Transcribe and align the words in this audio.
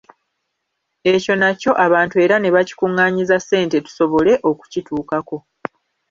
Ekyo 1.13 1.33
nakyo 1.41 1.71
abantu 1.85 2.15
era 2.25 2.35
ne 2.39 2.49
bakikuŋŋaanyiza 2.55 3.37
ssente 3.39 3.77
tusobole 3.85 4.33
okukituukako. 4.49 5.37